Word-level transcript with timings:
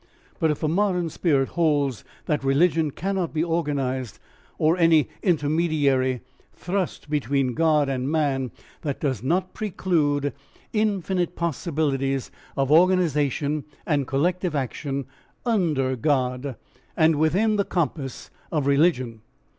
But 0.39 0.49
if 0.49 0.61
the 0.61 0.67
modern 0.67 1.09
spirit 1.11 1.49
holds 1.49 2.03
that 2.25 2.43
religion 2.43 2.89
cannot 2.89 3.35
be 3.35 3.43
organised 3.43 4.19
or 4.57 4.75
any 4.75 5.09
intermediary 5.21 6.21
thrust 6.55 7.07
between 7.07 7.53
God 7.53 7.87
and 7.87 8.09
man, 8.09 8.49
that 8.81 8.99
does 8.99 9.21
not 9.21 9.53
preclude 9.53 10.33
infinite 10.73 11.35
possibilities 11.35 12.31
of 12.57 12.71
organisation 12.71 13.63
and 13.85 14.07
collective 14.07 14.55
action 14.55 15.05
UNDER 15.45 15.95
God 15.95 16.55
and 16.97 17.17
within 17.17 17.57
the 17.57 17.63
compass 17.63 18.31
of 18.51 18.65
religion. 18.65 19.21